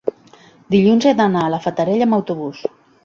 [0.75, 2.65] dilluns he d'anar a la Fatarella amb autobús.